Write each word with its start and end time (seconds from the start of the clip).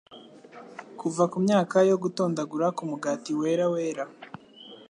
kuva 0.99 1.23
mu 1.31 1.37
myaka 1.45 1.75
yo 1.89 1.95
gutondagura 2.03 2.67
kumugati 2.77 3.31
wera 3.39 3.65
wera 3.73 4.05